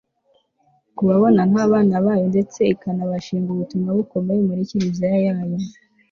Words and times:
kubabona 0.97 1.41
nk'abana 1.49 1.95
bayo 2.05 2.25
ndetse 2.33 2.59
ikanabashinga 2.73 3.49
ubutumwa 3.51 3.89
bukomeye 3.97 4.39
muri 4.47 4.61
kiliziya 4.69 5.09
yayo 5.27 5.57